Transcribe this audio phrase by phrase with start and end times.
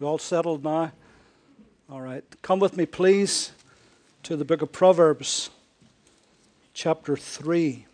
[0.00, 0.92] We all settled now?
[1.90, 2.24] All right.
[2.40, 3.52] Come with me, please,
[4.22, 5.50] to the book of Proverbs,
[6.72, 7.84] chapter 3.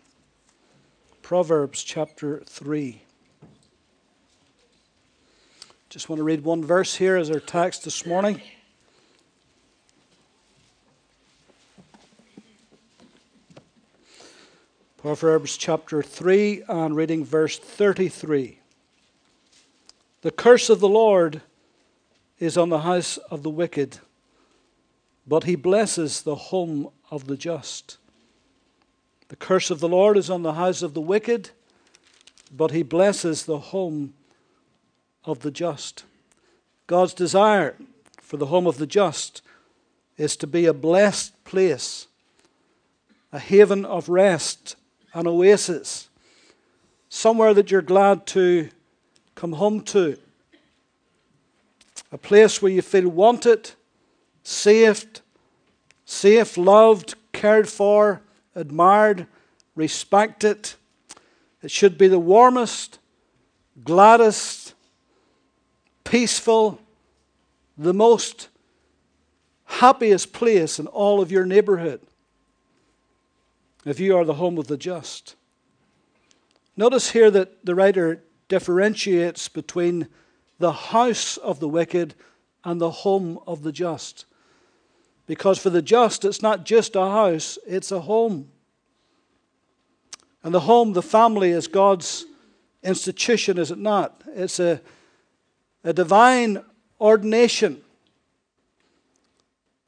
[1.21, 3.01] Proverbs, chapter 3.
[5.89, 8.41] Just want to read one verse here as our text this morning.
[14.95, 18.59] Proverbs chapter 3 and reading verse 33.
[20.21, 21.41] The curse of the Lord
[22.39, 23.99] is on the house of the wicked,
[25.25, 27.97] but he blesses the home of the just.
[29.29, 31.49] The curse of the Lord is on the house of the wicked,
[32.55, 34.13] but he blesses the home
[35.25, 36.05] of the just.
[36.85, 37.75] God's desire
[38.21, 39.41] for the home of the just
[40.17, 42.07] is to be a blessed place,
[43.31, 44.75] a haven of rest,
[45.13, 46.09] an oasis,
[47.09, 48.69] somewhere that you're glad to
[49.35, 50.17] come home to
[52.17, 53.69] a place where you feel wanted,
[54.41, 55.21] saved,
[56.03, 58.21] safe, loved, cared for,
[58.55, 59.27] admired,
[59.75, 60.71] respected.
[61.61, 62.97] It should be the warmest,
[63.83, 64.73] gladdest,
[66.05, 66.81] peaceful,
[67.77, 68.49] the most
[69.65, 72.01] happiest place in all of your neighborhood
[73.85, 75.35] if you are the home of the just.
[76.75, 80.07] Notice here that the writer differentiates between
[80.59, 82.15] the house of the wicked
[82.63, 84.25] and the home of the just.
[85.25, 88.49] Because for the just, it's not just a house, it's a home.
[90.43, 92.25] And the home, the family, is God's
[92.83, 94.21] institution, is it not?
[94.27, 94.81] It's a,
[95.83, 96.63] a divine
[96.99, 97.81] ordination,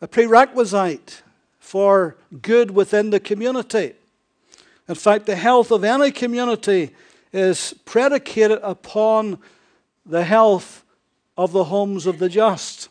[0.02, 1.24] a prerequisite
[1.60, 3.94] for good within the community.
[4.88, 6.92] In fact, the health of any community
[7.32, 9.40] is predicated upon
[10.10, 10.84] the health
[11.38, 12.90] of the homes of the just.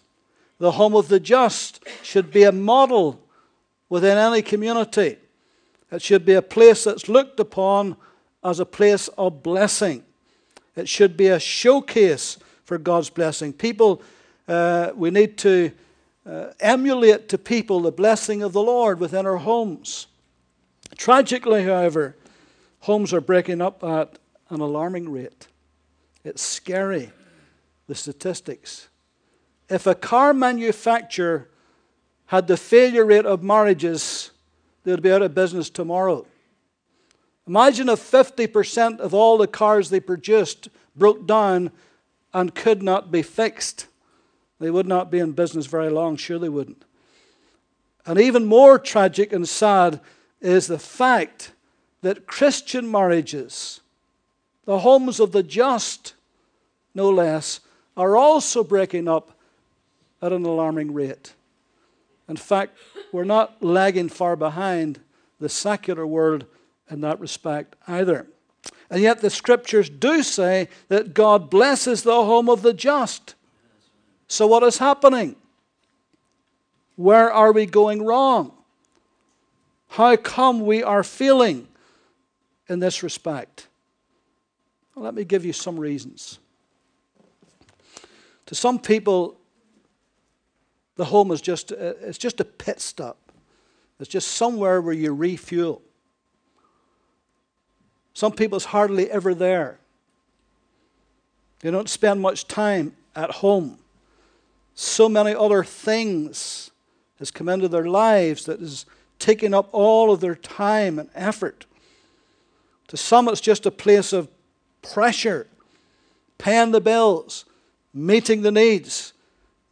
[0.59, 3.21] The home of the just should be a model
[3.89, 5.17] within any community.
[5.91, 7.97] It should be a place that's looked upon
[8.43, 10.05] as a place of blessing.
[10.77, 13.53] It should be a showcase for God's blessing.
[13.53, 14.03] People,
[14.47, 15.73] uh, we need to
[16.25, 20.07] uh, emulate to people the blessing of the Lord within our homes.
[20.97, 22.17] Tragically, however,
[22.81, 24.19] homes are breaking up at
[24.51, 25.49] an alarming rate.
[26.29, 27.11] It's scary,
[27.87, 28.89] the statistics.
[29.71, 31.49] If a car manufacturer
[32.27, 34.31] had the failure rate of marriages,
[34.85, 36.27] they'd be out of business tomorrow.
[37.47, 41.71] Imagine if 50% of all the cars they produced broke down
[42.35, 43.87] and could not be fixed.
[44.61, 46.85] They would not be in business very long, sure they wouldn't.
[48.05, 50.01] And even more tragic and sad
[50.43, 51.53] is the fact
[52.03, 53.81] that Christian marriages
[54.67, 56.13] the homes of the just,
[56.99, 57.61] no less,
[57.97, 59.31] are also breaking up
[60.21, 61.33] at an alarming rate.
[62.29, 62.77] In fact,
[63.13, 65.01] we're not lagging far behind
[65.39, 66.45] the secular world
[66.91, 68.27] in that respect either.
[68.91, 73.37] And yet, the scriptures do say that God blesses the home of the just.
[74.27, 75.37] So, what is happening?
[76.97, 78.53] Where are we going wrong?
[79.91, 81.69] How come we are failing
[82.69, 83.69] in this respect?
[84.95, 86.41] Well, let me give you some reasons.
[88.49, 89.37] To some people,
[90.97, 93.19] the home is just, uh, it's just a pit stop.
[94.01, 95.83] It's just somewhere where you refuel.
[98.15, 99.79] Some people, it's hardly ever there.
[101.61, 103.81] They don't spend much time at home.
[104.75, 106.71] So many other things
[107.19, 108.87] has come into their lives that is
[109.19, 111.67] taking up all of their time and effort.
[112.87, 114.31] To some, it's just a place of
[114.81, 115.49] pressure,
[116.39, 117.45] paying the bills,
[117.93, 119.13] meeting the needs,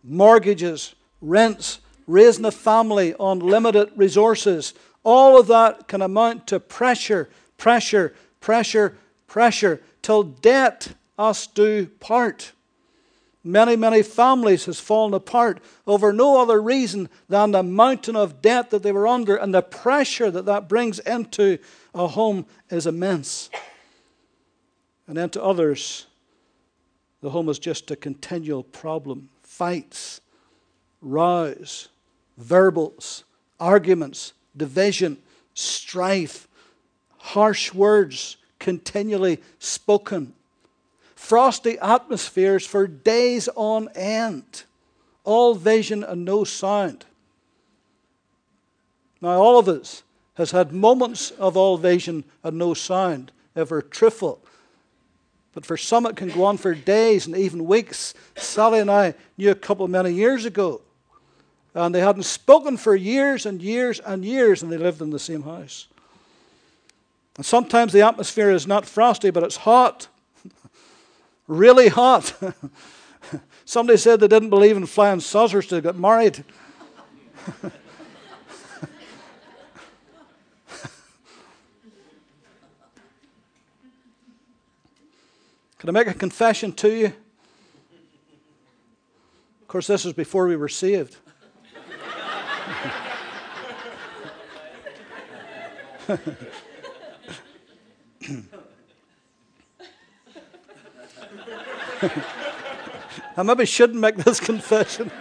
[0.03, 4.75] mortgages, rents, raising a family on limited resources.
[5.03, 7.29] All of that can amount to pressure,
[7.59, 8.97] pressure, pressure,
[9.27, 12.53] pressure, till debt us do part.
[13.43, 18.71] Many, many families has fallen apart over no other reason than the mountain of debt
[18.71, 21.59] that they were under and the pressure that that brings into
[21.95, 23.49] a home is immense.
[25.07, 26.07] And then to others,
[27.27, 29.29] the home is just a continual problem.
[29.43, 30.21] Fights,
[31.03, 31.89] rows,
[32.39, 33.25] verbals,
[33.59, 35.19] arguments, division,
[35.53, 36.47] strife,
[37.19, 40.35] harsh words continually spoken,
[41.17, 44.63] frosty atmospheres for days on end,
[45.25, 47.07] all vision and no sound.
[49.21, 54.41] Now, all of us has had moments of all vision and no sound, ever truthful
[55.57, 58.13] But for some, it can go on for days and even weeks.
[58.37, 60.83] Sally and I knew a couple many years ago.
[61.75, 65.19] And they hadn't spoken for years and years and years, and they lived in the
[65.19, 65.87] same house.
[67.39, 70.09] And sometimes the atmosphere is not frosty, but it's hot.
[71.47, 72.35] really hot.
[73.65, 76.45] Somebody said they didn't believe in flying saucers to get married.
[85.87, 87.07] Can I make a confession to you?
[87.07, 87.15] Of
[89.69, 91.15] course, this was before we were saved.
[103.37, 105.13] I maybe shouldn't make this confession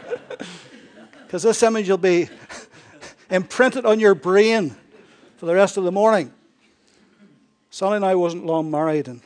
[1.28, 2.28] because this image will be
[3.30, 4.76] imprinted on your brain
[5.38, 6.34] for the rest of the morning.
[7.70, 9.22] Sonny and I wasn't long married, and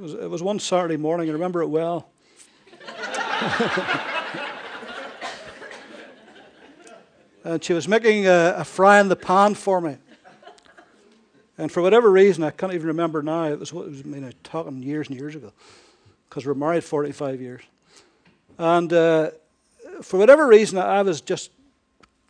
[0.00, 1.28] was, it was one Saturday morning.
[1.28, 2.08] I remember it well.
[7.44, 9.96] and she was making a, a, fry in the pan for me.
[11.58, 13.44] And for whatever reason, I can't even remember now.
[13.44, 15.52] It was, it was I mean, talking years and years ago,
[16.28, 17.62] because we're married 45 years.
[18.58, 19.30] And uh,
[20.02, 21.50] for whatever reason, I was just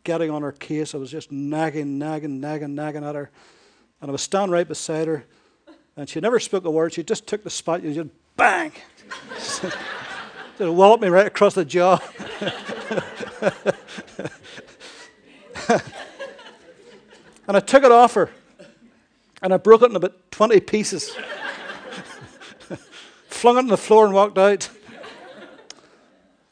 [0.03, 0.95] getting on her case.
[0.95, 3.31] I was just nagging, nagging, nagging, nagging at her.
[4.01, 5.25] And I was standing right beside her.
[5.97, 6.95] And she never spoke a word.
[6.95, 8.73] She just took the spot and just bang.
[9.35, 9.65] just
[10.59, 11.99] walloped me right across the jaw.
[17.49, 18.31] and I took it off her.
[19.43, 21.11] And I broke it in about 20 pieces.
[23.29, 24.69] Flung it on the floor and walked out.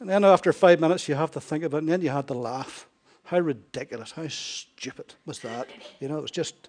[0.01, 2.29] And then after five minutes, you have to think about it, and then you had
[2.29, 2.87] to laugh.
[3.25, 5.69] How ridiculous, how stupid was that?
[6.01, 6.69] You know, it was just,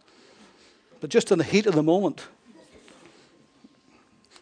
[1.00, 2.28] but just in the heat of the moment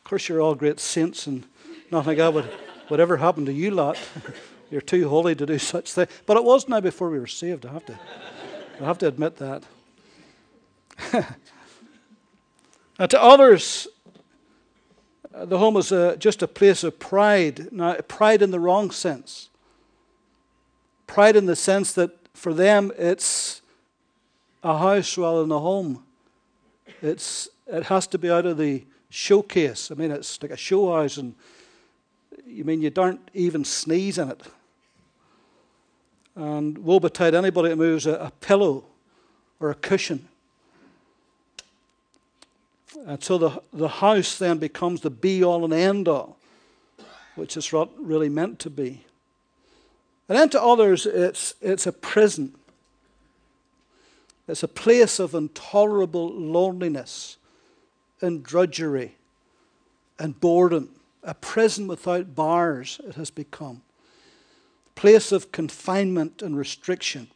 [0.08, 1.46] course, you're all great saints and
[1.92, 2.50] nothing that would,
[2.90, 3.98] would ever happen to you lot.
[4.72, 6.10] you're too holy to do such things.
[6.26, 8.00] But it was now before we were saved, I have to,
[8.82, 9.64] I have to admit that.
[13.00, 13.88] now, to others,
[15.34, 17.72] uh, the home is a, just a place of pride.
[17.72, 19.50] Now, pride in the wrong sense.
[21.06, 23.62] Pride in the sense that for them it's
[24.64, 26.04] a house rather than a home.
[27.02, 29.92] It's, it has to be out of the showcase.
[29.92, 31.36] I mean, it's like a show house, and
[32.46, 34.42] you mean you don't even sneeze in it.
[36.36, 38.84] And woe betide anybody that moves a, a pillow
[39.60, 40.28] or a cushion.
[43.06, 46.38] And so the, the house then becomes the be all and end all,
[47.36, 49.04] which is what really meant to be.
[50.30, 52.54] And then to others, it's, it's a prison.
[54.48, 57.38] It's a place of intolerable loneliness
[58.22, 59.16] and drudgery
[60.20, 60.90] and boredom.
[61.24, 63.82] A prison without bars, it has become.
[64.96, 67.28] Place of confinement and restriction.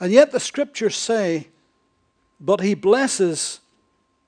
[0.00, 1.48] And yet the scriptures say,
[2.40, 3.60] but he blesses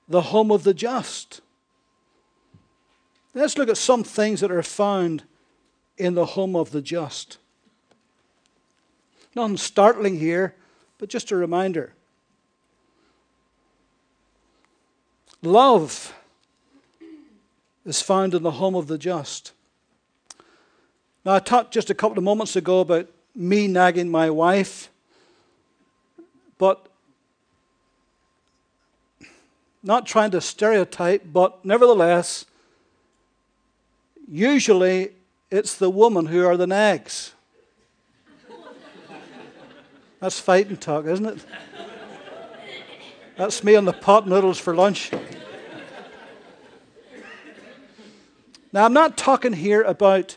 [0.07, 1.41] the home of the just.
[3.33, 5.23] Let's look at some things that are found
[5.97, 7.37] in the home of the just.
[9.35, 10.55] Nothing startling here,
[10.97, 11.93] but just a reminder.
[15.41, 16.13] Love
[17.85, 19.53] is found in the home of the just.
[21.23, 24.89] Now, I talked just a couple of moments ago about me nagging my wife,
[26.57, 26.87] but
[29.81, 32.45] not trying to stereotype, but nevertheless,
[34.29, 35.11] usually
[35.49, 37.33] it's the woman who are the nags.
[40.19, 41.45] That's fighting talk, isn't it?
[43.39, 45.11] That's me on the pot noodles for lunch.
[48.73, 50.35] Now, I'm not talking here about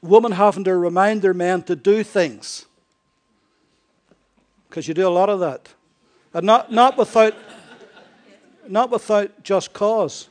[0.00, 2.64] women having to remind their men to do things,
[4.70, 5.68] because you do a lot of that.
[6.32, 7.34] And not, not, without,
[8.66, 10.30] not without just cause,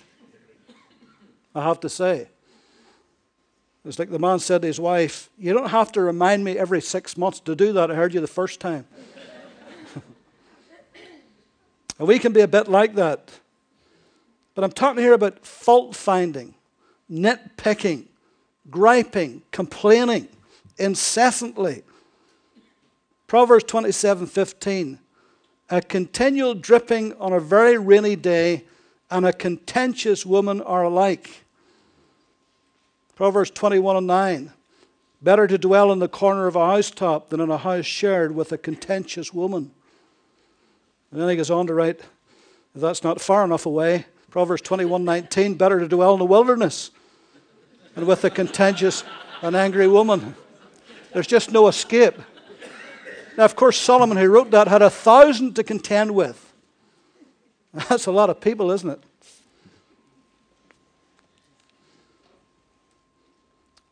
[1.53, 2.27] I have to say.
[3.85, 6.81] It's like the man said to his wife, You don't have to remind me every
[6.81, 7.91] six months to do that.
[7.91, 8.87] I heard you the first time.
[12.03, 13.31] And we can be a bit like that.
[14.55, 16.53] But I'm talking here about fault finding,
[17.09, 18.07] nitpicking,
[18.69, 20.27] griping, complaining
[20.77, 21.83] incessantly.
[23.25, 24.99] Proverbs 27 15.
[25.69, 28.65] A continual dripping on a very rainy day
[29.09, 31.45] and a contentious woman are alike.
[33.15, 34.51] Proverbs 21 and 9.
[35.21, 38.51] Better to dwell in the corner of a housetop than in a house shared with
[38.51, 39.71] a contentious woman.
[41.13, 41.99] And then he goes on to write
[42.73, 46.89] If that's not far enough away, Proverbs 21:19, better to dwell in the wilderness
[47.95, 49.03] and with a contentious
[49.43, 50.35] and angry woman.
[51.13, 52.15] There's just no escape.
[53.37, 56.51] Now, of course, Solomon, who wrote that, had a thousand to contend with.
[57.73, 59.03] That's a lot of people, isn't it?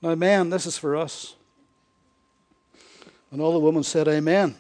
[0.02, 1.36] Now, man, this is for us.
[3.30, 4.56] And all the women said, Amen.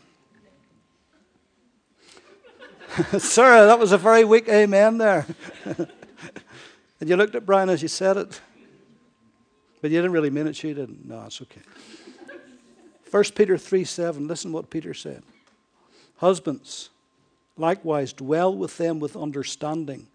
[3.19, 5.25] Sarah, that was a very weak amen there.
[5.65, 5.87] and
[7.05, 8.41] you looked at Brian as you said it.
[9.81, 11.07] But you didn't really mean it, she didn't.
[11.07, 11.61] No, it's okay.
[13.09, 15.23] 1 Peter 3 7, listen what Peter said.
[16.17, 16.89] Husbands,
[17.57, 20.07] likewise dwell with them with understanding,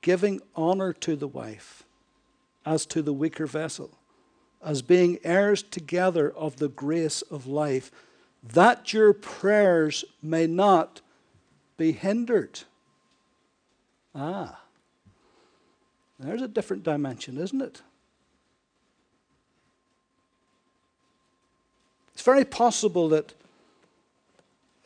[0.00, 1.82] giving honor to the wife
[2.64, 3.98] as to the weaker vessel,
[4.64, 7.90] as being heirs together of the grace of life,
[8.42, 11.00] that your prayers may not
[11.80, 12.60] be hindered.
[14.14, 14.60] Ah,
[16.18, 17.80] there's a different dimension, isn't it?
[22.12, 23.32] It's very possible that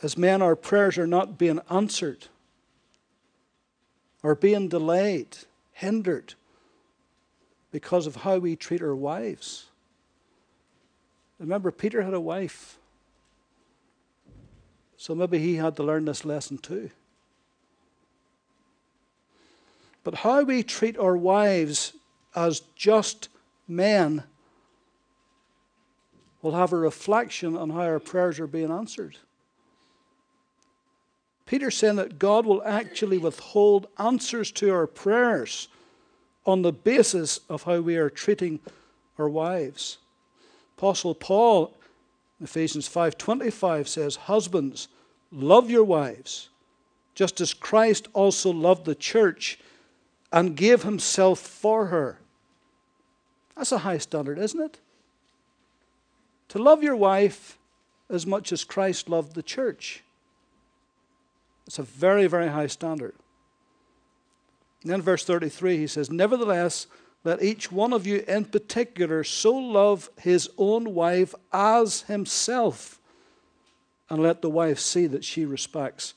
[0.04, 2.28] as men, our prayers are not being answered
[4.22, 5.38] or being delayed,
[5.72, 6.34] hindered
[7.72, 9.66] because of how we treat our wives.
[11.40, 12.78] Remember, Peter had a wife.
[15.04, 16.88] So maybe he had to learn this lesson too.
[20.02, 21.92] But how we treat our wives
[22.34, 23.28] as just
[23.68, 24.22] men
[26.40, 29.18] will have a reflection on how our prayers are being answered.
[31.44, 35.68] Peter's saying that God will actually withhold answers to our prayers
[36.46, 38.58] on the basis of how we are treating
[39.18, 39.98] our wives.
[40.78, 41.74] Apostle Paul
[42.40, 44.88] Ephesians 5:25 says, "Husbands,
[45.34, 46.48] love your wives,
[47.14, 49.58] just as Christ also loved the church
[50.32, 52.18] and gave himself for her."
[53.56, 54.80] That's a high standard, isn't it?
[56.48, 57.58] To love your wife
[58.08, 60.02] as much as Christ loved the church.
[61.66, 63.14] It's a very, very high standard.
[64.82, 66.86] And then verse 33, he says, Nevertheless,
[67.24, 73.00] let each one of you in particular so love his own wife as himself,
[74.10, 76.14] and let the wife see that she respects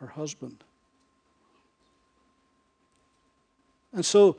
[0.00, 0.62] her husband.
[3.92, 4.36] And so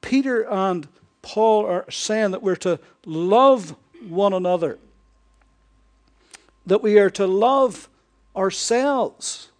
[0.00, 0.88] Peter and
[1.22, 3.74] Paul are saying that we're to love
[4.08, 4.78] one another,
[6.66, 7.88] that we are to love
[8.36, 9.50] ourselves.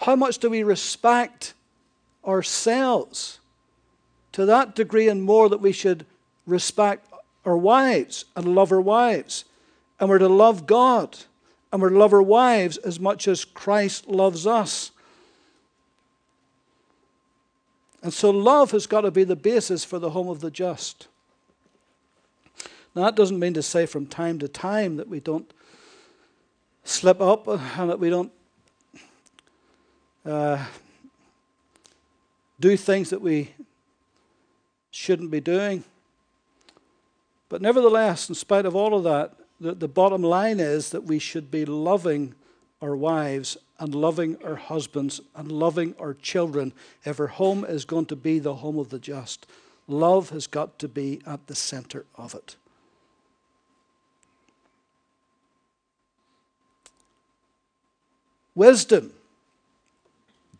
[0.00, 1.54] How much do we respect
[2.24, 3.40] ourselves?
[4.36, 6.04] to that degree and more that we should
[6.44, 7.10] respect
[7.46, 9.46] our wives and love our wives.
[9.98, 11.16] And we're to love God
[11.72, 14.92] and we're to love our wives as much as Christ loves us.
[18.02, 21.08] And so love has got to be the basis for the home of the just.
[22.94, 25.52] Now, that doesn't mean to say from time to time that we don't
[26.84, 28.32] slip up and that we don't
[30.24, 30.64] uh,
[32.58, 33.50] do things that we
[34.90, 35.84] shouldn't be doing.
[37.48, 41.18] But nevertheless, in spite of all of that, the, the bottom line is that we
[41.18, 42.34] should be loving
[42.82, 46.72] our wives and loving our husbands and loving our children
[47.04, 49.46] if our home is going to be the home of the just.
[49.88, 52.56] Love has got to be at the center of it.
[58.54, 59.12] Wisdom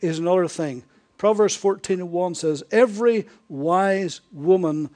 [0.01, 0.85] is another thing
[1.19, 4.91] Proverbs 14 and 1 says, Every wise woman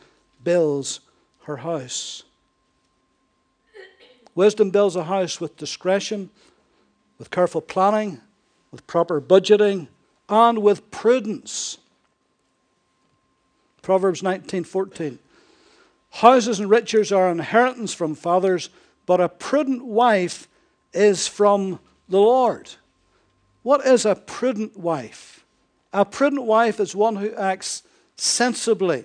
[0.44, 1.00] builds
[1.44, 2.24] her house.
[4.34, 6.30] Wisdom builds a house with discretion,
[7.18, 8.20] with careful planning,
[8.70, 9.88] with proper budgeting,
[10.28, 11.78] and with prudence.
[13.82, 15.18] Proverbs 19:14
[16.10, 18.70] Houses and riches are inheritance from fathers,
[19.06, 20.48] but a prudent wife
[20.92, 22.70] is from the Lord.
[23.62, 25.44] What is a prudent wife?
[25.92, 27.82] A prudent wife is one who acts
[28.16, 29.04] sensibly,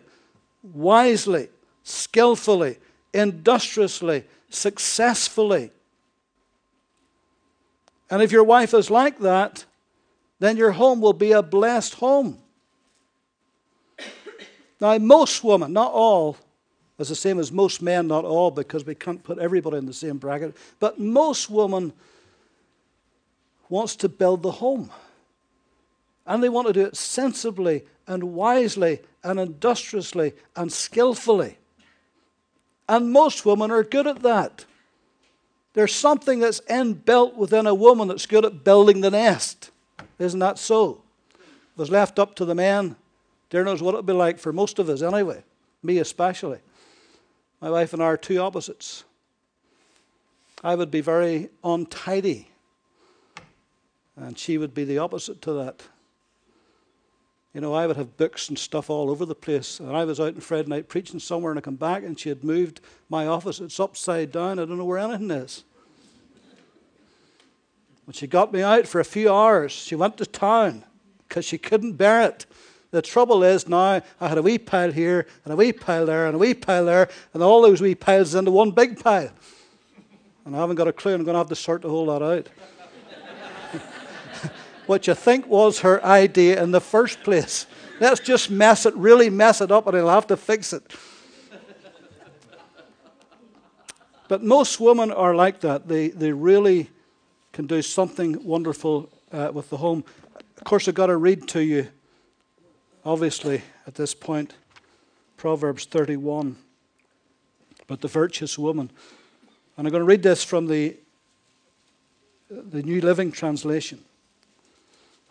[0.62, 1.50] wisely,
[1.84, 2.78] skillfully,
[3.14, 4.24] industriously,
[4.56, 5.72] successfully.
[8.10, 9.66] And if your wife is like that,
[10.40, 12.40] then your home will be a blessed home.
[14.80, 16.38] Now, most women, not all,
[17.00, 19.94] is the same as most men, not all, because we can't put everybody in the
[19.94, 21.94] same bracket, but most women
[23.70, 24.92] wants to build the home.
[26.26, 31.58] And they want to do it sensibly and wisely and industriously and skillfully.
[32.88, 34.66] And most women are good at that.
[35.74, 39.72] There's something that's inbuilt within a woman that's good at building the nest.
[40.20, 41.02] Isn't that so?
[41.30, 42.96] If it was left up to the men,
[43.50, 45.44] dear knows what it would be like for most of us anyway,
[45.84, 46.60] me especially.
[47.60, 49.04] My wife and I are two opposites.
[50.64, 52.50] I would be very untidy,
[54.16, 55.84] and she would be the opposite to that.
[57.56, 59.80] You know, I would have books and stuff all over the place.
[59.80, 62.28] And I was out on Friday night preaching somewhere, and I come back, and she
[62.28, 63.62] had moved my office.
[63.62, 64.60] It's upside down.
[64.60, 65.64] I don't know where anything is.
[68.04, 70.84] When she got me out for a few hours, she went to town
[71.30, 72.46] because she couldn't bear it.
[72.92, 76.28] The trouble is now I had a wee pile here and a wee pile there
[76.28, 79.32] and a wee pile there, and all those wee piles into one big pile.
[80.44, 81.14] And I haven't got a clue.
[81.14, 82.50] I'm going to have to sort the whole lot out.
[84.88, 87.66] What you think was her idea in the first place.
[88.00, 90.84] Let's just mess it, really mess it up, and I'll have to fix it.
[94.28, 95.88] But most women are like that.
[95.88, 96.90] They, they really
[97.54, 100.04] can do something wonderful uh, with the home.
[100.58, 101.88] Of course, I've got to read to you,
[103.06, 104.54] obviously, at this point,
[105.38, 106.56] Proverbs 31.
[107.88, 108.90] But the virtuous woman.
[109.78, 110.98] And I'm going to read this from the,
[112.50, 114.04] the New Living Translation.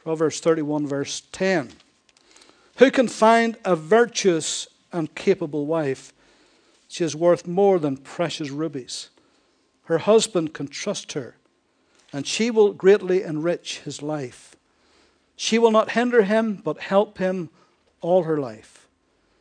[0.04, 1.70] Proverbs 31, verse 10.
[2.76, 6.12] Who can find a virtuous and capable wife?
[6.88, 9.08] She is worth more than precious rubies.
[9.84, 11.36] Her husband can trust her,
[12.12, 14.54] and she will greatly enrich his life.
[15.36, 17.48] She will not hinder him, but help him
[18.02, 18.86] all her life.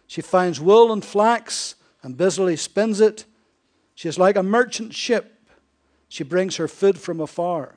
[0.08, 3.26] She finds wool and flax and busily spins it.
[3.96, 5.42] She is like a merchant ship.
[6.08, 7.76] She brings her food from afar.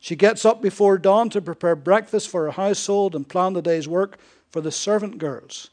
[0.00, 3.88] She gets up before dawn to prepare breakfast for her household and plan the day's
[3.88, 4.18] work
[4.50, 5.70] for the servant girls.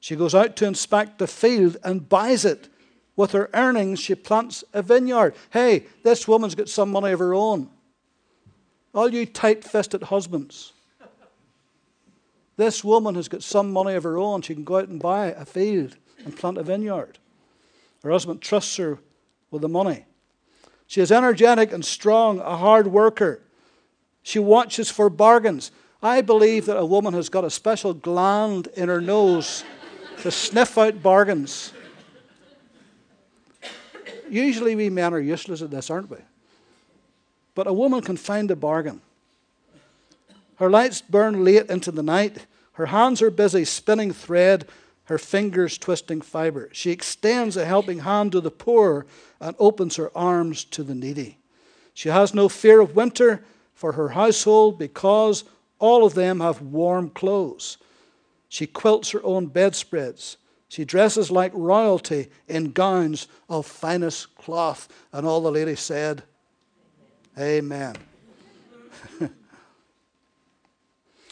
[0.00, 2.68] She goes out to inspect the field and buys it.
[3.14, 5.34] With her earnings, she plants a vineyard.
[5.50, 7.68] Hey, this woman's got some money of her own.
[8.94, 10.72] All you tight fisted husbands.
[12.56, 14.42] This woman has got some money of her own.
[14.42, 17.18] She can go out and buy a field and plant a vineyard.
[18.02, 18.98] Her husband trusts her
[19.50, 20.04] with the money.
[20.86, 23.42] She is energetic and strong, a hard worker.
[24.22, 25.70] She watches for bargains.
[26.02, 29.64] I believe that a woman has got a special gland in her nose
[30.22, 31.72] to sniff out bargains.
[34.28, 36.18] Usually, we men are useless at this, aren't we?
[37.54, 39.00] But a woman can find a bargain.
[40.56, 42.46] Her lights burn late into the night.
[42.74, 44.66] Her hands are busy spinning thread,
[45.04, 46.70] her fingers twisting fiber.
[46.72, 49.04] She extends a helping hand to the poor
[49.40, 51.38] and opens her arms to the needy.
[51.92, 53.44] She has no fear of winter
[53.82, 55.42] for her household because
[55.80, 57.78] all of them have warm clothes.
[58.48, 60.36] She quilts her own bedspreads.
[60.68, 64.88] She dresses like royalty in gowns of finest cloth.
[65.12, 66.22] And all the ladies said,
[67.36, 67.96] Amen.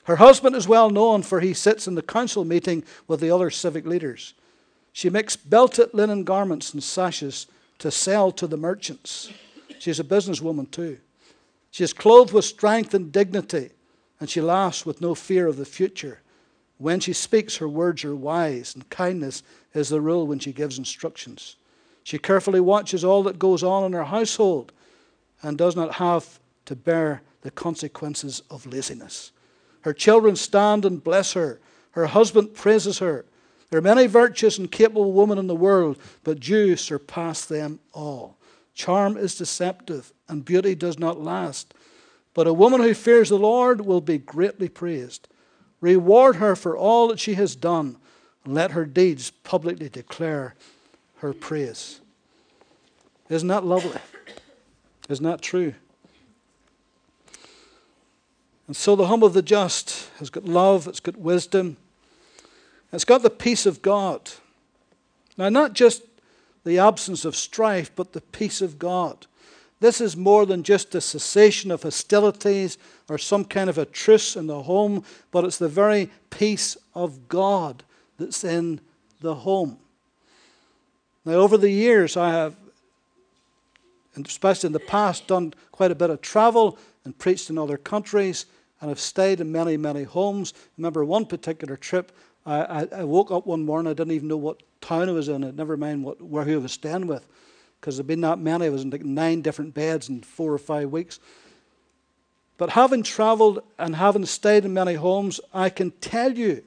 [0.05, 3.51] her husband is well known, for he sits in the council meeting with the other
[3.51, 4.35] civic leaders.
[4.93, 7.47] She makes belted linen garments and sashes
[7.79, 9.33] to sell to the merchants.
[9.79, 10.99] She's a businesswoman too.
[11.70, 13.70] She is clothed with strength and dignity,
[14.18, 16.20] and she laughs with no fear of the future.
[16.78, 19.42] When she speaks, her words are wise, and kindness
[19.74, 21.56] is the rule when she gives instructions.
[22.02, 24.72] She carefully watches all that goes on in her household
[25.42, 29.33] and does not have to bear the consequences of laziness.
[29.83, 31.61] Her children stand and bless her.
[31.92, 33.24] Her husband praises her.
[33.70, 38.37] There are many virtuous and capable women in the world, but you surpass them all.
[38.81, 41.75] Charm is deceptive, and beauty does not last.
[42.33, 45.29] But a woman who fears the Lord will be greatly praised.
[45.83, 47.99] Reward her for all that she has done,
[48.43, 50.55] and let her deeds publicly declare
[51.16, 52.01] her praise.
[53.29, 54.01] Isn't that lovely?
[55.11, 55.75] Isn't that true?
[58.66, 61.77] And so the home of the just has got love, it's got wisdom,
[62.95, 64.31] it's got the peace of God.
[65.37, 66.10] Now, not just
[66.64, 69.27] the absence of strife, but the peace of God.
[69.81, 72.77] This is more than just a cessation of hostilities
[73.09, 77.29] or some kind of a truce in the home, but it's the very peace of
[77.29, 77.83] God
[78.18, 78.81] that's in
[79.23, 79.79] the home.
[81.25, 82.57] Now, over the years, I have,
[84.23, 88.44] especially in the past, done quite a bit of travel and preached in other countries,
[88.81, 90.55] and have stayed in many, many homes.
[90.57, 92.12] I remember one particular trip,
[92.46, 95.29] I, I, I woke up one morning, I didn't even know what town I was
[95.29, 97.26] in, it, never mind what, where who I was staying with,
[97.81, 98.66] because there'd been that many.
[98.66, 101.20] I was in like nine different beds in four or five weeks.
[102.57, 106.62] But having traveled and having stayed in many homes, I can tell you,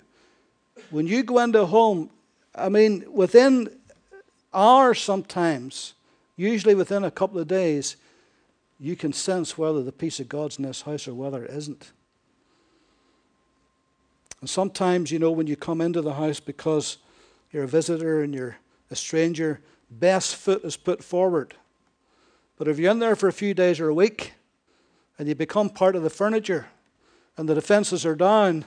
[0.89, 2.09] when you go into a home,
[2.55, 3.69] I mean, within
[4.53, 5.93] hours sometimes,
[6.36, 7.95] usually within a couple of days,
[8.79, 11.91] you can sense whether the peace of God's in this house or whether it isn't.
[14.43, 16.97] And sometimes, you know, when you come into the house because
[17.53, 18.58] you're a visitor and you're
[18.91, 21.53] a stranger, best foot is put forward.
[22.58, 24.34] But if you're in there for a few days or a week
[25.17, 26.67] and you become part of the furniture
[27.38, 28.65] and the defenses are down,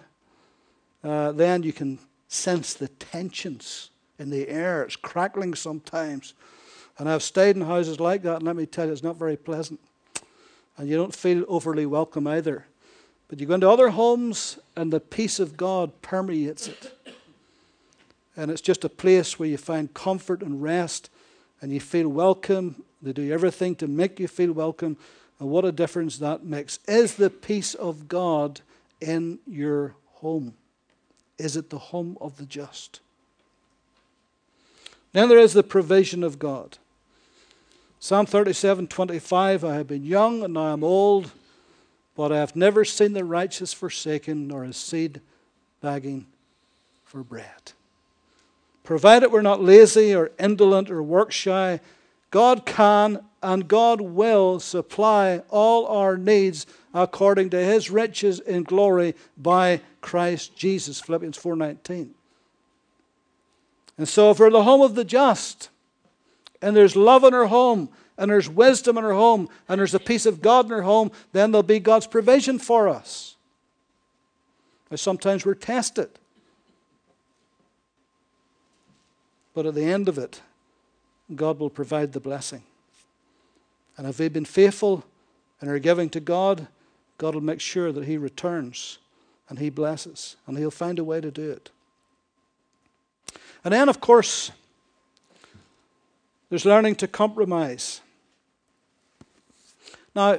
[1.04, 4.82] uh, then you can sense the tensions in the air.
[4.82, 6.32] It's crackling sometimes.
[6.96, 9.36] And I've stayed in houses like that, and let me tell you, it's not very
[9.36, 9.78] pleasant.
[10.78, 12.64] And you don't feel overly welcome either.
[13.28, 16.92] But you go into other homes, and the peace of God permeates it.
[18.36, 21.10] And it's just a place where you find comfort and rest,
[21.60, 22.82] and you feel welcome.
[23.02, 24.96] They do everything to make you feel welcome.
[25.40, 26.78] And what a difference that makes.
[26.86, 28.60] Is the peace of God
[29.00, 30.54] in your home?
[31.38, 33.00] Is it the home of the just?
[35.12, 36.78] Then there is the provision of God.
[38.00, 41.32] Psalm 37 25 I have been young and now I am old,
[42.16, 45.20] but I have never seen the righteous forsaken, nor his seed
[45.80, 46.26] begging
[47.04, 47.72] for bread.
[48.82, 51.80] Provided we're not lazy or indolent or work shy,
[52.30, 59.14] God can and God will supply all our needs according to his riches in glory
[59.36, 61.00] by Christ Jesus.
[61.00, 62.14] Philippians 4:19.
[63.98, 65.68] And so if we're the home of the just,
[66.60, 70.00] and there's love in our home, and there's wisdom in our home, and there's the
[70.00, 73.36] peace of God in our home, then there'll be God's provision for us.
[74.90, 76.08] Now, sometimes we're tested.
[79.54, 80.40] But at the end of it,
[81.34, 82.62] God will provide the blessing.
[83.96, 85.04] And if we've been faithful
[85.60, 86.68] in our giving to God,
[87.18, 88.98] God will make sure that He returns
[89.48, 91.70] and He blesses, and He'll find a way to do it.
[93.64, 94.50] And then, of course,
[96.50, 98.00] there's learning to compromise.
[100.16, 100.38] Now,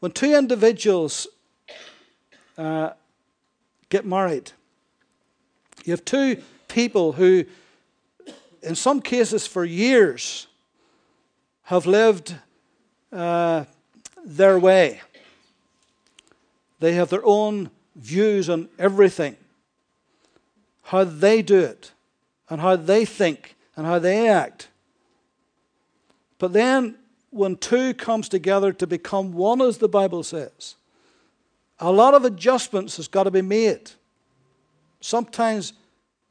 [0.00, 1.26] when two individuals
[2.58, 2.90] uh,
[3.88, 4.52] get married,
[5.86, 7.46] you have two people who,
[8.62, 10.46] in some cases for years,
[11.62, 12.34] have lived
[13.10, 13.64] uh,
[14.26, 15.00] their way.
[16.80, 19.36] They have their own views on everything,
[20.82, 21.92] how they do it,
[22.50, 24.68] and how they think, and how they act.
[26.38, 26.96] But then,
[27.30, 30.76] when two comes together to become one, as the Bible says,
[31.78, 33.90] a lot of adjustments has got to be made.
[35.00, 35.74] Sometimes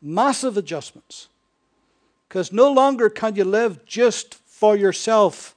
[0.01, 1.29] massive adjustments.
[2.27, 5.55] Because no longer can you live just for yourself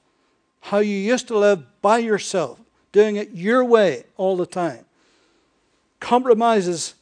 [0.61, 2.59] how you used to live by yourself,
[2.91, 4.85] doing it your way all the time.
[5.99, 6.93] Compromises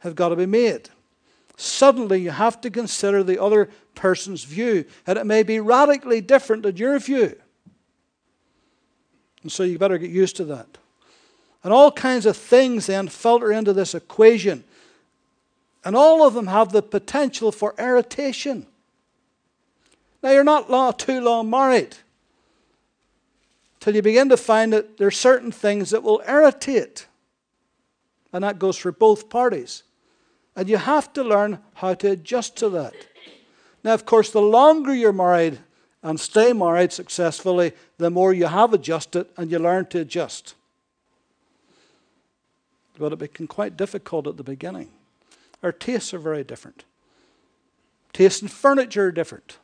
[0.00, 0.90] have got to be made.
[1.56, 6.64] Suddenly, you have to consider the other person's view, and it may be radically different
[6.64, 7.36] than your view.
[9.44, 10.66] And so you better get used to that.
[11.62, 14.64] And all kinds of things then filter into this equation.
[15.84, 18.66] And all of them have the potential for irritation.
[20.22, 21.96] Now, you're not too long married
[23.80, 27.06] till you begin to find that there are certain things that will irritate.
[28.32, 29.82] And that goes for both parties.
[30.56, 32.94] And you have to learn how to adjust to that.
[33.82, 35.58] Now, of course, the longer you're married
[36.04, 40.54] and stay married successfully, the more you have adjusted and you learn to adjust.
[42.98, 44.90] But it became quite difficult at the beginning.
[45.62, 46.84] Our tastes are very different.
[48.12, 49.56] Tastes in furniture are different.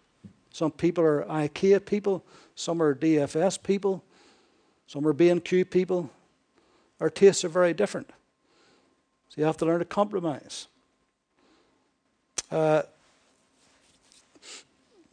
[0.51, 2.25] Some people are IKEA people,
[2.55, 4.03] some are DFS people,
[4.87, 6.11] some are B&Q people.
[7.01, 8.11] Our tastes are very different.
[9.29, 10.67] So you have to learn to compromise.
[12.51, 12.83] Uh,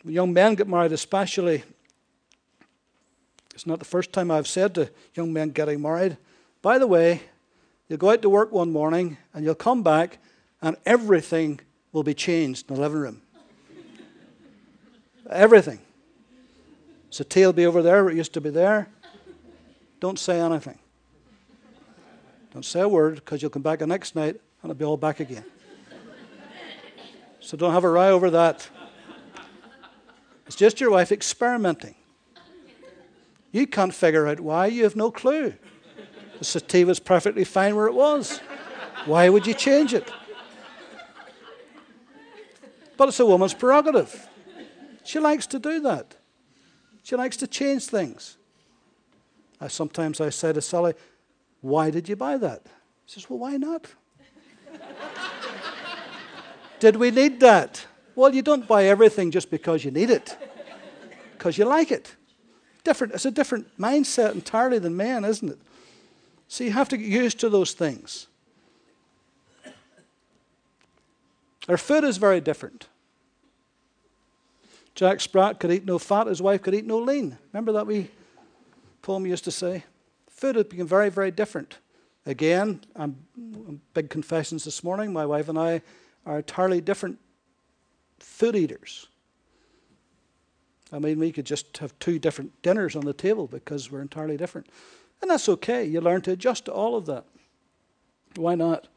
[0.07, 1.63] young men get married, especially,
[3.53, 6.17] it's not the first time I've said to young men getting married,
[6.61, 7.21] by the way,
[7.87, 10.19] you'll go out to work one morning and you'll come back
[10.61, 11.59] and everything
[11.91, 13.21] will be changed in the living room.
[15.29, 15.79] everything.
[17.09, 18.89] So, tea will be over there where it used to be there.
[19.99, 20.77] Don't say anything.
[22.53, 24.97] Don't say a word because you'll come back the next night and it'll be all
[24.97, 25.45] back again.
[27.39, 28.69] So don't have a row over that.
[30.47, 31.95] It's just your wife experimenting.
[33.51, 35.53] You can't figure out why, you have no clue.
[36.39, 38.39] The settee was perfectly fine where it was.
[39.05, 40.11] Why would you change it?
[42.95, 44.27] But it's a woman's prerogative.
[45.03, 46.15] She likes to do that.
[47.03, 48.37] She likes to change things.
[49.61, 50.93] I, sometimes I say to Sally,
[51.61, 52.63] Why did you buy that?
[53.05, 53.85] She says, Well, why not?
[56.79, 57.85] did we need that?
[58.17, 60.35] Well, you don't buy everything just because you need it,
[61.33, 62.15] because you like it.
[62.83, 65.59] Different, it's a different mindset entirely than men, isn't it?
[66.47, 68.25] So you have to get used to those things.
[71.69, 72.87] Our food is very different.
[74.95, 77.37] Jack Sprat could eat no fat, his wife could eat no lean.
[77.53, 78.09] Remember that we
[79.03, 79.83] poem used to say?
[80.27, 81.77] Food has become very, very different.
[82.25, 83.15] Again, I'm,
[83.93, 85.13] big confessions this morning.
[85.13, 85.83] My wife and I
[86.25, 87.19] are entirely different
[88.19, 89.07] food eaters.
[90.91, 94.37] I mean, we could just have two different dinners on the table because we're entirely
[94.37, 94.67] different.
[95.21, 95.83] And that's okay.
[95.83, 97.25] You learn to adjust to all of that.
[98.35, 98.87] Why not?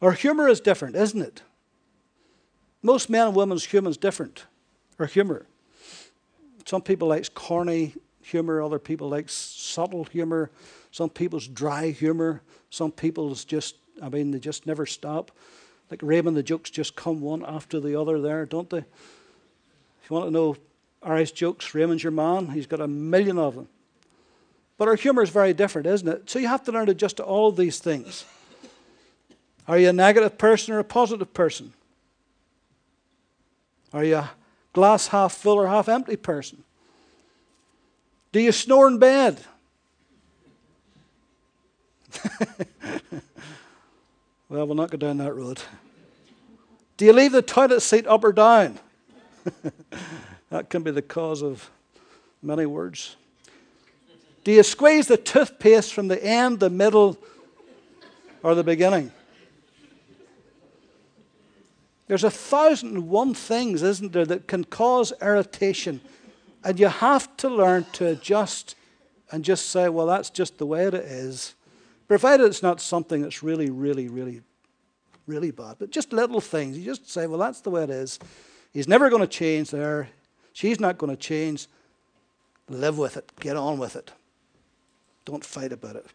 [0.00, 1.42] Our humor is different, isn't it?
[2.82, 4.46] Most men and women's humor is different.
[4.98, 5.46] Or humor.
[6.64, 10.50] Some people like corny humor, other people like subtle humor,
[10.90, 15.30] some people's dry humor, some people's just, I mean, they just never stop.
[15.90, 18.78] Like Raymond, the jokes just come one after the other there, don't they?
[18.78, 20.56] If you want to know
[21.02, 22.48] Irish jokes, Raymond's your man.
[22.48, 23.68] He's got a million of them.
[24.76, 26.30] But our humor is very different, isn't it?
[26.30, 28.24] So you have to learn to adjust to all these things.
[29.66, 31.72] Are you a negative person or a positive person?
[33.92, 34.30] Are you a
[34.72, 36.62] glass half full or half empty person?
[38.32, 39.40] Do you snore in bed?
[44.48, 45.60] well, we'll not go down that road.
[46.96, 48.78] Do you leave the toilet seat up or down?
[50.50, 51.70] that can be the cause of
[52.42, 53.16] many words.
[54.44, 57.18] Do you squeeze the toothpaste from the end, the middle,
[58.42, 59.12] or the beginning?
[62.06, 66.00] There's a thousand and one things, isn't there, that can cause irritation.
[66.64, 68.74] And you have to learn to adjust
[69.30, 71.54] and just say, well, that's just the way it is.
[72.08, 74.40] Provided it's not something that's really, really, really,
[75.26, 75.76] really bad.
[75.78, 76.76] But just little things.
[76.78, 78.18] You just say, well, that's the way it is.
[78.72, 80.08] He's never going to change there.
[80.54, 81.68] She's not going to change.
[82.68, 83.30] Live with it.
[83.40, 84.10] Get on with it.
[85.24, 86.06] Don't fight about it.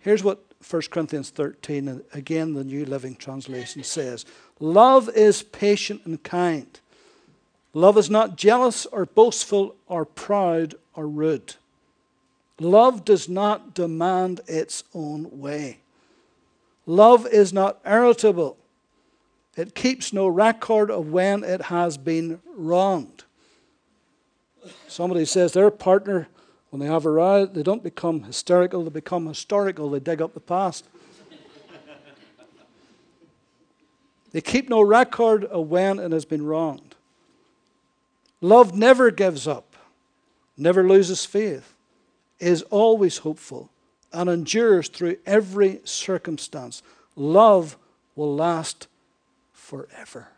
[0.00, 4.26] Here's what 1 Corinthians 13, again, the New Living Translation says
[4.60, 6.80] Love is patient and kind.
[7.72, 11.54] Love is not jealous or boastful or proud or rude.
[12.60, 15.78] Love does not demand its own way.
[16.86, 18.56] Love is not irritable.
[19.56, 23.24] It keeps no record of when it has been wronged.
[24.88, 26.28] Somebody says their partner,
[26.70, 29.90] when they have a row, they don't become hysterical, they become historical.
[29.90, 30.86] They dig up the past.
[34.32, 36.94] they keep no record of when it has been wronged.
[38.40, 39.76] Love never gives up,
[40.56, 41.73] never loses faith
[42.38, 43.70] is always hopeful
[44.12, 46.82] and endures through every circumstance.
[47.16, 47.76] Love
[48.14, 48.86] will last
[49.52, 50.28] forever.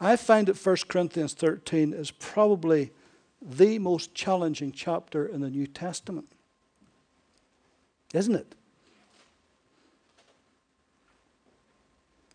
[0.00, 2.92] I find that 1 Corinthians 13 is probably
[3.42, 6.28] the most challenging chapter in the New Testament.
[8.14, 8.54] Isn't it?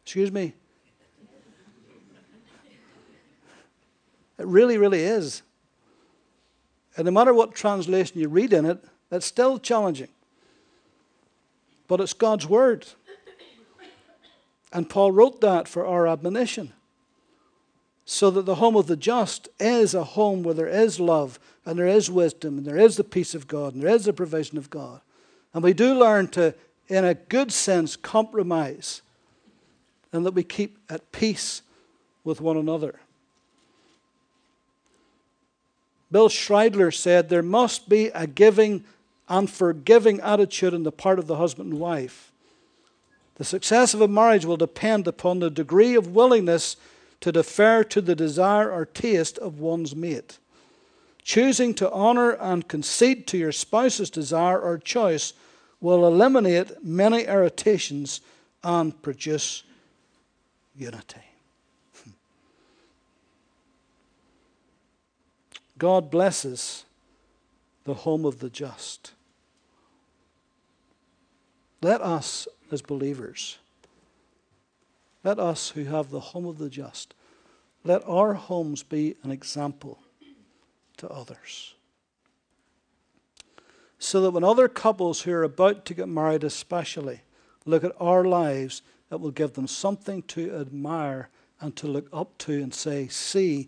[0.04, 0.54] Excuse me.
[4.38, 5.42] It really, really is.
[6.96, 10.10] And no matter what translation you read in it, it's still challenging.
[11.88, 12.88] But it's God's Word.
[14.72, 16.74] And Paul wrote that for our admonition.
[18.06, 21.80] So that the home of the just is a home where there is love and
[21.80, 24.58] there is wisdom and there is the peace of God and there is the provision
[24.58, 25.02] of God.
[25.54, 26.54] And we do learn to,
[26.90, 29.02] in a good sense, compromise
[30.12, 31.64] and that we keep at peace
[32.24, 33.00] with one another.
[36.14, 38.84] Bill Schreidler said there must be a giving
[39.28, 42.32] and forgiving attitude on the part of the husband and wife.
[43.36, 46.78] The success of a marriage will depend upon the degree of willingness
[47.22, 50.38] to defer to the desire or taste of one's mate.
[51.24, 55.34] Choosing to honor and concede to your spouse's desire or choice
[55.82, 58.22] will eliminate many irritations
[58.64, 59.64] and produce
[60.76, 61.33] unity.
[65.84, 66.86] God blesses
[67.84, 69.12] the home of the just.
[71.82, 73.58] Let us, as believers,
[75.26, 77.14] let us who have the home of the just,
[77.84, 80.00] let our homes be an example
[80.96, 81.74] to others.
[84.00, 87.24] So that when other couples who are about to get married, especially,
[87.66, 91.28] look at our lives, it will give them something to admire
[91.60, 93.68] and to look up to and say, see,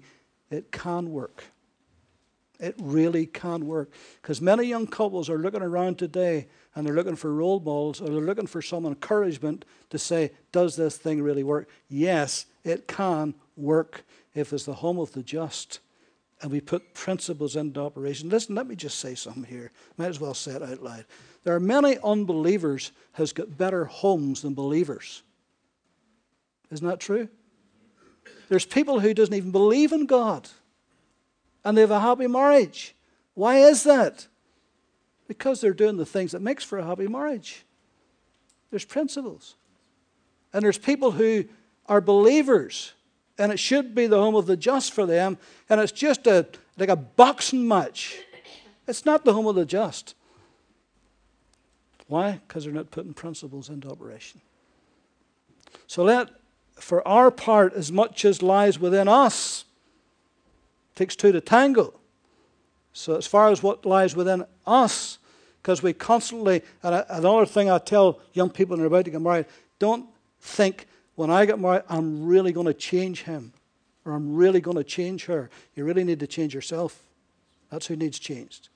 [0.49, 1.47] it can work.
[2.59, 3.91] It really can work.
[4.21, 8.05] Because many young couples are looking around today and they're looking for role models or
[8.05, 11.69] they're looking for some encouragement to say, does this thing really work?
[11.89, 15.79] Yes, it can work if it's the home of the just
[16.41, 18.29] and we put principles into operation.
[18.29, 19.71] Listen, let me just say something here.
[19.97, 21.05] Might as well say it out loud.
[21.43, 25.23] There are many unbelievers who's got better homes than believers.
[26.71, 27.29] Isn't that true?
[28.49, 30.49] There's people who doesn't even believe in God
[31.65, 32.95] and they have a happy marriage.
[33.33, 34.27] Why is that?
[35.27, 37.65] Because they're doing the things that makes for a happy marriage.
[38.69, 39.55] There's principles.
[40.53, 41.45] And there's people who
[41.87, 42.93] are believers
[43.37, 46.47] and it should be the home of the just for them and it's just a
[46.77, 48.19] like a boxing match.
[48.87, 50.13] It's not the home of the just.
[52.07, 52.39] Why?
[52.47, 54.39] Because they're not putting principles into operation.
[55.87, 56.29] So let
[56.75, 59.64] for our part, as much as lies within us,
[60.95, 61.93] takes two to tango.
[62.93, 65.17] So, as far as what lies within us,
[65.61, 69.21] because we constantly, and another thing I tell young people when they're about to get
[69.21, 69.47] married,
[69.79, 70.07] don't
[70.39, 73.51] think when I get married, I'm really going to change him
[74.05, 75.49] or I'm really going to change her.
[75.75, 77.01] You really need to change yourself.
[77.69, 78.69] That's who needs changed.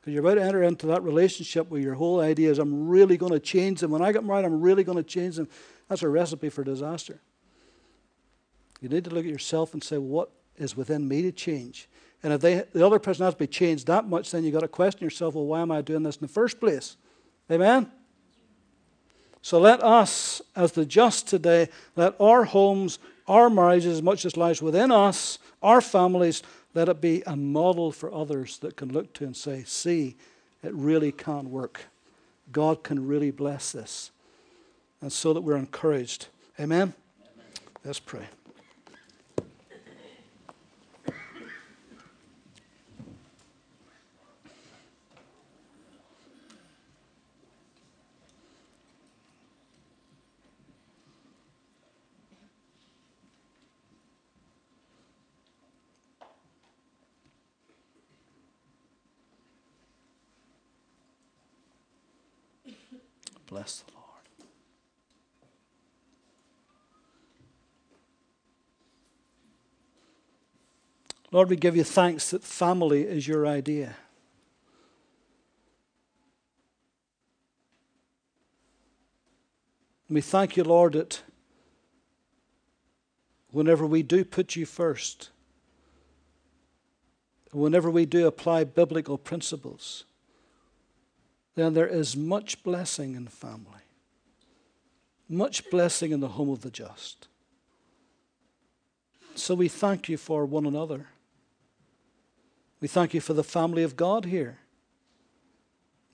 [0.00, 3.16] Because you're about to enter into that relationship where your whole idea is, I'm really
[3.16, 3.90] going to change them.
[3.90, 5.48] When I get married, I'm really going to change them.
[5.88, 7.20] That's a recipe for disaster.
[8.80, 11.88] You need to look at yourself and say, what is within me to change?
[12.22, 14.60] And if they, the other person has to be changed that much, then you've got
[14.60, 16.96] to question yourself, well, why am I doing this in the first place?
[17.50, 17.90] Amen?
[19.40, 24.36] So let us, as the just today, let our homes, our marriages, as much as
[24.36, 26.42] lies within us, our families,
[26.74, 30.16] let it be a model for others that can look to and say, see,
[30.62, 31.82] it really can work.
[32.50, 34.10] God can really bless this
[35.00, 36.28] and so that we're encouraged.
[36.58, 36.92] Amen?
[37.22, 37.46] Amen.
[37.84, 38.26] Let's pray.
[63.68, 64.04] Bless the Lord.
[71.30, 73.96] Lord, we give you thanks that family is your idea.
[80.10, 81.22] we thank you, Lord, that
[83.50, 85.28] whenever we do put you first,
[87.52, 90.04] whenever we do apply biblical principles,
[91.58, 93.82] then there is much blessing in family,
[95.28, 97.26] much blessing in the home of the just.
[99.34, 101.08] So we thank you for one another.
[102.80, 104.58] We thank you for the family of God here.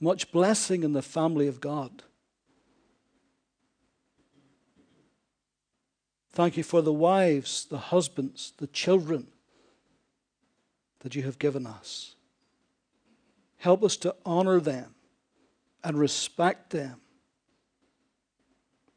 [0.00, 2.02] Much blessing in the family of God.
[6.32, 9.28] Thank you for the wives, the husbands, the children
[11.00, 12.14] that you have given us.
[13.58, 14.94] Help us to honor them
[15.84, 17.00] and respect them.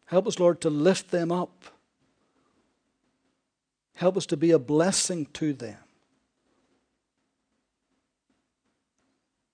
[0.05, 1.65] Help us, Lord, to lift them up.
[3.93, 5.77] Help us to be a blessing to them.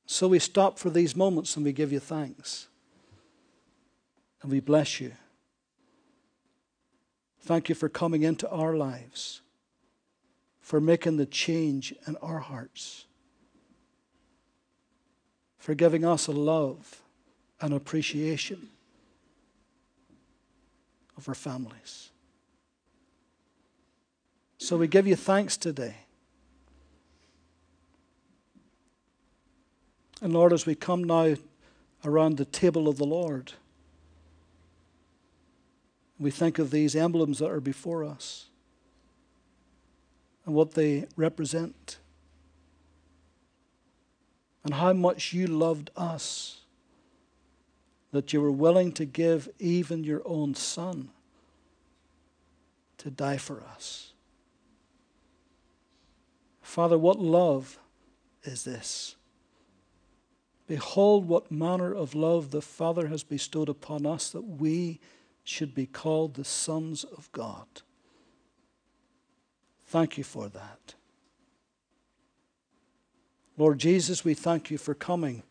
[0.06, 2.68] So we stop for these moments and we give you thanks.
[4.44, 5.14] And we bless you.
[7.42, 9.42] Thank you for coming into our lives,
[10.62, 13.06] for making the change in our hearts,
[15.58, 17.03] for giving us a love
[17.64, 18.68] and appreciation
[21.16, 22.10] of our families.
[24.58, 25.96] So we give you thanks today.
[30.22, 31.36] And Lord, as we come now
[32.04, 33.54] around the table of the Lord,
[36.20, 38.48] we think of these emblems that are before us
[40.46, 41.98] and what they represent,
[44.66, 46.60] and how much you loved us,
[48.14, 51.10] that you were willing to give even your own Son
[53.00, 54.14] to die for us.
[56.62, 57.80] Father, what love
[58.44, 59.16] is this?
[60.68, 65.00] Behold, what manner of love the Father has bestowed upon us that we
[65.44, 67.66] should be called the sons of God.
[69.88, 70.94] Thank you for that.
[73.58, 75.42] Lord Jesus, we thank you for coming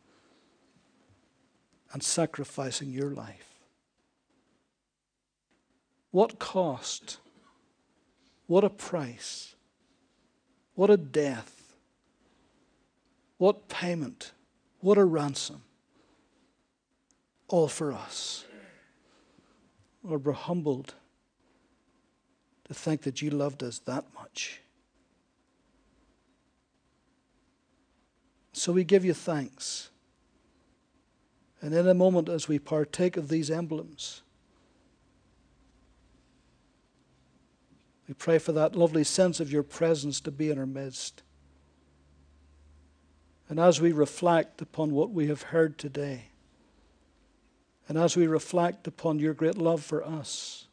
[1.93, 3.61] and sacrificing your life.
[6.11, 7.19] What cost?
[8.47, 9.55] What a price?
[10.75, 11.75] What a death?
[13.39, 14.33] What payment?
[14.81, 15.63] What a ransom.
[17.49, 18.45] All for us.
[20.03, 20.95] Lord, we're humbled
[22.65, 24.61] to think that you loved us that much.
[28.53, 29.91] So we give you thanks.
[31.63, 34.23] And in a moment, as we partake of these emblems,
[38.09, 41.23] we pray for that lovely sense of your presence to be in our midst.
[43.49, 46.25] And as we reflect upon what we have heard today,
[47.89, 50.67] and as we reflect upon your great love for us,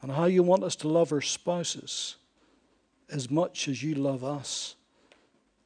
[0.00, 2.16] and how you want us to love our spouses
[3.08, 4.74] as much as you love us,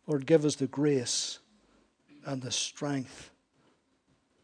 [0.07, 1.39] Lord, give us the grace
[2.27, 3.31] and the strength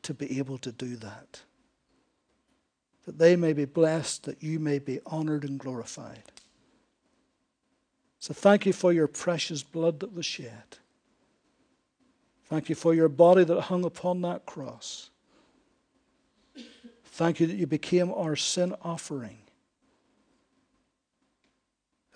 [0.02, 1.42] to be able to do that.
[3.04, 6.22] That they may be blessed, that you may be honored and glorified.
[8.20, 10.78] So thank you for your precious blood that was shed.
[12.44, 15.10] Thank you for your body that hung upon that cross.
[17.04, 19.38] Thank you that you became our sin offering.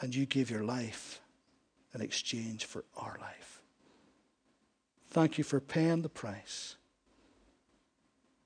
[0.01, 1.21] And you gave your life
[1.95, 3.56] in exchange for our life.
[5.17, 6.77] Thank you for paying the price.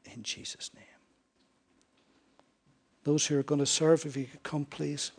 [0.04, 0.84] In Jesus' name.
[3.02, 5.10] Those who are going to serve, if you could come, please.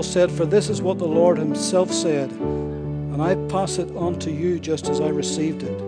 [0.00, 4.18] Paul said, For this is what the Lord himself said, and I pass it on
[4.20, 5.78] to you just as I received it.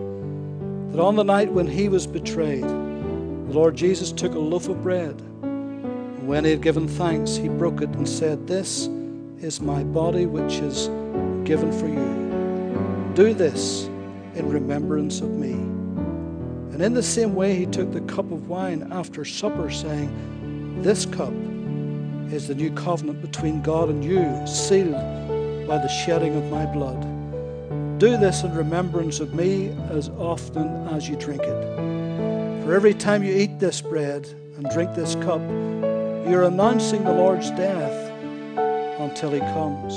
[0.93, 4.83] That on the night when he was betrayed, the Lord Jesus took a loaf of
[4.83, 8.87] bread, and when he had given thanks, he broke it and said, This
[9.41, 10.89] is my body which is
[11.49, 13.15] given for you.
[13.15, 13.85] Do this
[14.35, 15.53] in remembrance of me.
[15.53, 21.07] And in the same way, he took the cup of wine after supper, saying, This
[21.07, 21.33] cup
[22.33, 24.93] is the new covenant between God and you, sealed
[25.69, 27.01] by the shedding of my blood.
[27.99, 31.77] Do this in remembrance of me as often as you drink it.
[32.65, 34.27] For every time you eat this bread
[34.57, 35.41] and drink this cup,
[36.27, 38.11] you're announcing the Lord's death
[38.99, 39.93] until he comes.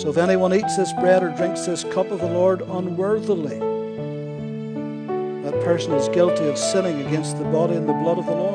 [0.00, 3.58] So if anyone eats this bread or drinks this cup of the Lord unworthily,
[5.42, 8.53] that person is guilty of sinning against the body and the blood of the Lord.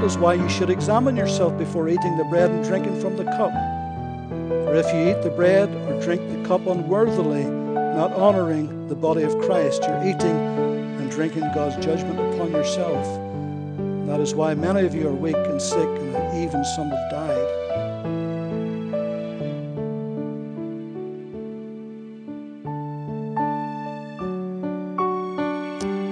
[0.00, 3.24] That is why you should examine yourself before eating the bread and drinking from the
[3.24, 3.52] cup.
[4.48, 9.24] For if you eat the bread or drink the cup unworthily, not honoring the body
[9.24, 10.38] of Christ, you're eating
[10.98, 13.04] and drinking God's judgment upon yourself.
[14.06, 17.56] That is why many of you are weak and sick, and even some have died.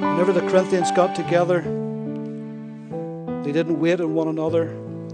[0.03, 1.63] Whenever the Corinthians got together,
[3.49, 4.67] they didn't wait on one another.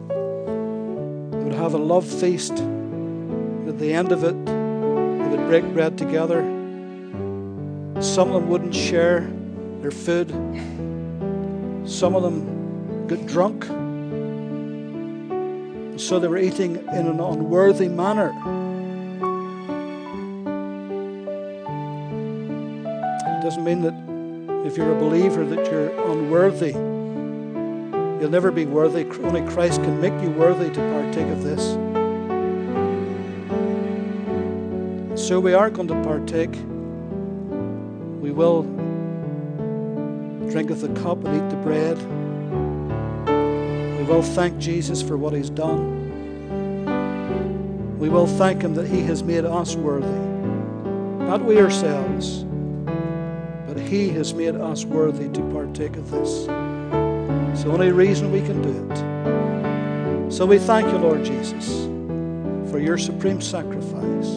[0.09, 2.51] They would have a love feast.
[2.51, 6.43] At the end of it, they would break bread together.
[8.01, 9.31] Some of them wouldn't share
[9.83, 10.31] their food.
[11.89, 13.67] Some of them got drunk.
[15.97, 18.31] So they were eating in an unworthy manner.
[23.39, 23.95] It doesn't mean that
[24.67, 26.94] if you're a believer that you're unworthy.
[28.25, 29.05] You'll never be worthy.
[29.23, 31.75] Only Christ can make you worthy to partake of this.
[35.29, 36.55] So we are going to partake.
[38.23, 38.63] We will
[40.51, 41.99] drink of the cup and eat the bread.
[43.99, 46.01] We will thank Jesus for what he's done.
[47.99, 50.07] We will thank him that he has made us worthy.
[51.27, 52.45] Not we ourselves,
[53.67, 56.49] but he has made us worthy to partake of this.
[57.55, 60.33] It's the only reason we can do it.
[60.33, 61.85] So we thank you, Lord Jesus,
[62.69, 64.34] for your supreme sacrifice.